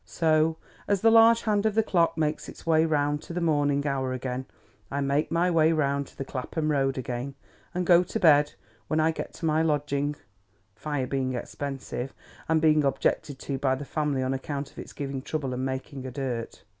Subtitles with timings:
[0.03, 0.57] So,
[0.87, 4.13] as the large hand of the clock makes its way round to the morning hour
[4.13, 4.47] again,
[4.89, 7.35] I make my way round to the Clapham Road again,
[7.75, 8.55] and go to bed
[8.87, 12.15] when I get to my lodging—fire being expensive,
[12.49, 16.07] and being objected to by the family on account of its giving trouble and making
[16.07, 16.63] a dirt.